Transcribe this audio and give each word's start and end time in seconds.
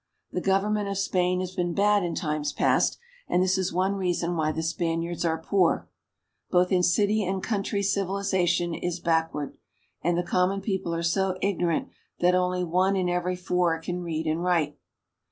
The 0.31 0.41
government 0.41 0.89
of 0.89 0.97
Spain 0.97 1.41
has 1.41 1.53
been 1.53 1.75
bad 1.75 2.01
in 2.01 2.15
times 2.15 2.51
past, 2.53 2.97
and 3.27 3.39
this 3.43 3.55
is 3.55 3.71
one 3.71 3.93
reason 3.93 4.35
why 4.35 4.51
the 4.51 4.63
Spaniards 4.63 5.23
are 5.23 5.37
poor. 5.37 5.89
Both 6.49 6.71
in 6.71 6.81
city 6.81 7.23
and 7.23 7.43
country 7.43 7.83
civilization 7.83 8.73
is 8.73 8.99
backward, 8.99 9.59
and 10.01 10.17
the 10.17 10.23
common 10.23 10.59
people 10.61 10.95
are 10.95 11.03
so 11.03 11.37
ignorant 11.39 11.89
that 12.19 12.33
only 12.33 12.63
one 12.63 12.95
in 12.95 13.09
every 13.09 13.35
four 13.35 13.79
can 13.79 14.01
read 14.01 14.25
and 14.25 14.43
write. 14.43 14.75